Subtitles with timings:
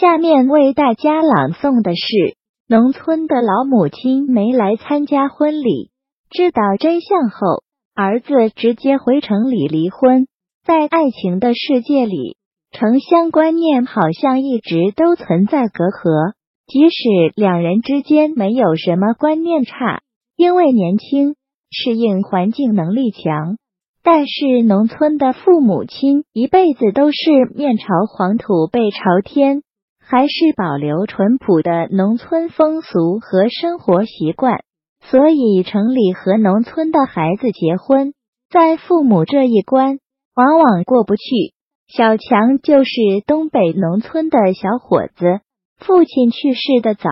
[0.00, 2.36] 下面为大家朗诵的是
[2.68, 5.92] 农村的老母亲没来参加婚礼，
[6.30, 7.62] 知道真相后，
[7.94, 10.26] 儿子直接回城里离婚。
[10.66, 12.36] 在爱情的世界里，
[12.72, 16.32] 城乡观念好像一直都存在隔阂，
[16.66, 20.00] 即使两人之间没有什么观念差，
[20.36, 21.36] 因为年轻，
[21.70, 23.58] 适应环境能力强。
[24.02, 27.16] 但是农村的父母亲一辈子都是
[27.54, 29.62] 面朝黄土背朝天，
[30.06, 34.62] 还是保留淳朴的农村风俗和生活习惯，
[35.00, 38.12] 所以城里和农村的孩子结婚，
[38.50, 39.98] 在父母这一关
[40.36, 41.22] 往往过不去。
[41.88, 42.90] 小强就是
[43.26, 45.40] 东北农村的小伙子，
[45.78, 47.08] 父亲去世的早，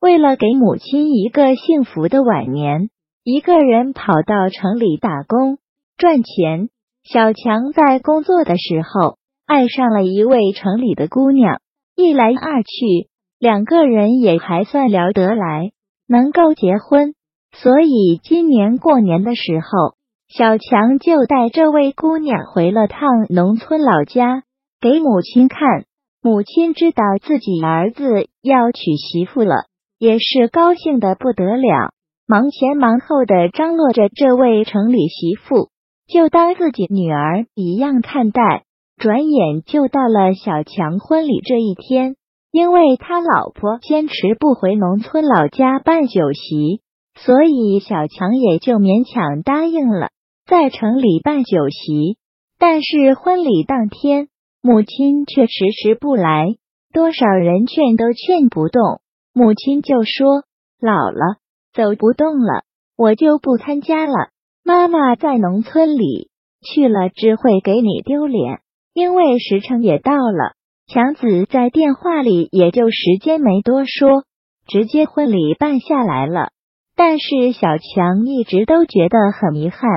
[0.00, 2.90] 为了给母亲一个幸福的晚年，
[3.22, 5.58] 一个人跑到城里打工。
[5.96, 6.70] 赚钱，
[7.04, 9.16] 小强在工作的时候
[9.46, 11.60] 爱上了一位城里的姑娘，
[11.94, 15.72] 一来二去，两个人也还算聊得来，
[16.08, 17.14] 能够结婚。
[17.52, 19.94] 所以今年过年的时候，
[20.28, 24.42] 小强就带这位姑娘回了趟农村老家，
[24.80, 25.84] 给母亲看。
[26.22, 29.66] 母亲知道自己儿子要娶媳妇了，
[29.98, 31.92] 也是高兴的不得了，
[32.26, 35.68] 忙前忙后的张罗着这位城里媳妇。
[36.08, 38.64] 就当自己女儿一样看待。
[38.96, 42.16] 转眼就到了小强婚礼这一天，
[42.50, 46.82] 因为他老婆坚持不回农村老家办酒席，
[47.16, 50.08] 所以小强也就勉强答应了
[50.46, 52.16] 在城里办酒席。
[52.58, 54.28] 但是婚礼当天，
[54.62, 56.46] 母亲却迟迟不来，
[56.92, 59.00] 多少人劝都劝不动。
[59.34, 60.44] 母亲就说
[60.78, 61.38] ：“老了，
[61.72, 62.62] 走不动了，
[62.96, 64.28] 我就不参加了。”
[64.64, 68.60] 妈妈在农村里去了，只会给你丢脸。
[68.94, 70.54] 因为时辰也到了，
[70.86, 74.24] 强子在电话里也就时间没多说，
[74.66, 76.48] 直接婚礼办下来了。
[76.94, 79.88] 但是小强一直都觉得很遗憾，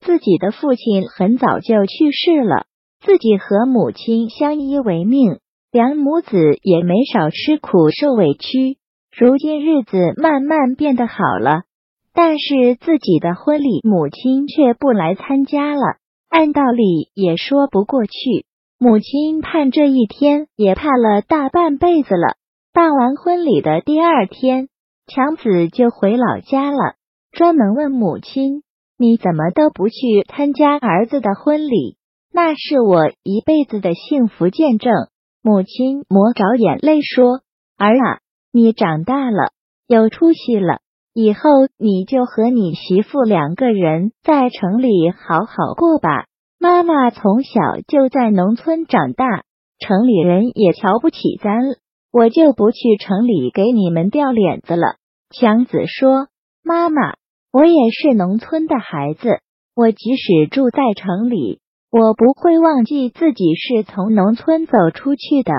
[0.00, 2.66] 自己的父亲很早就去世了，
[3.00, 5.38] 自己和母亲相依为命，
[5.70, 8.76] 两母子也没少吃苦受委屈。
[9.16, 11.62] 如今日子慢慢变得好了。
[12.14, 16.01] 但是自己的婚礼，母亲却不来参加了。
[16.32, 18.46] 按道理也说不过去，
[18.78, 22.36] 母亲盼这一天也盼了大半辈子了。
[22.72, 24.70] 办完婚礼的第二天，
[25.06, 26.94] 强子就回老家了，
[27.32, 28.62] 专门问母亲
[28.96, 31.98] ：“你怎么都不去参加儿子的婚礼？
[32.32, 34.90] 那是我一辈子的幸福见证。”
[35.44, 37.42] 母亲抹着眼泪说
[37.76, 39.52] ：“儿啊，你长大了，
[39.86, 40.78] 有出息了。”
[41.14, 41.40] 以后
[41.78, 46.24] 你就和你媳妇两个人在城里好好过吧。
[46.58, 49.26] 妈妈从小就在农村长大，
[49.78, 51.60] 城里人也瞧不起咱，
[52.12, 54.96] 我就不去城里给你们掉脸子了。
[55.28, 56.28] 强子说
[56.64, 57.14] ：“妈妈，
[57.52, 59.40] 我也是农村的孩子，
[59.76, 61.58] 我即使住在城里，
[61.90, 65.52] 我不会忘记自己是从农村走出去的，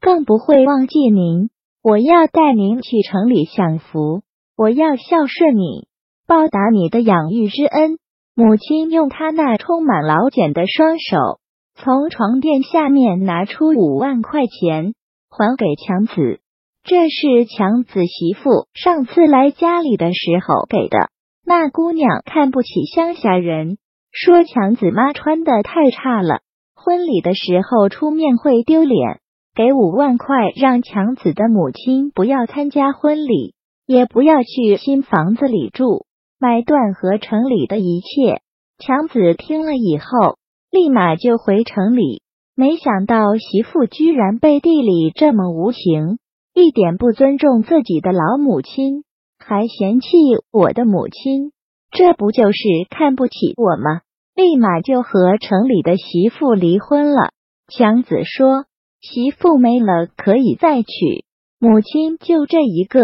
[0.00, 1.50] 更不会忘记您。
[1.80, 4.22] 我要带您去城里享福。”
[4.56, 5.86] 我要孝顺你，
[6.26, 7.98] 报答你的养育之恩。
[8.34, 11.40] 母亲用她那充满老茧的双手，
[11.74, 14.94] 从床垫下面拿出五万块钱，
[15.28, 16.40] 还给强子。
[16.84, 21.10] 这是强子媳妇上次来家里的时候给的。
[21.44, 23.76] 那姑娘看不起乡下人，
[24.10, 26.40] 说强子妈穿的太差了，
[26.74, 29.20] 婚礼的时候出面会丢脸。
[29.54, 33.54] 给五万块，让强子的母亲不要参加婚礼。
[33.86, 36.06] 也不要去新房子里住，
[36.38, 38.42] 买断和城里的一切。
[38.78, 40.36] 强子听了以后，
[40.70, 42.20] 立马就回城里。
[42.54, 46.18] 没想到媳妇居然背地里这么无情，
[46.54, 49.04] 一点不尊重自己的老母亲，
[49.38, 50.08] 还嫌弃
[50.50, 51.52] 我的母亲，
[51.90, 52.58] 这不就是
[52.90, 54.00] 看不起我吗？
[54.34, 57.30] 立马就和城里的媳妇离婚了。
[57.68, 58.64] 强子说
[59.00, 61.24] ：“媳妇没了可以再娶，
[61.58, 63.00] 母亲就这一个。”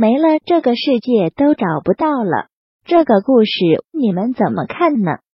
[0.00, 2.46] 没了，这个世界都找不到了。
[2.84, 3.50] 这个故事
[3.90, 5.18] 你们怎么看呢？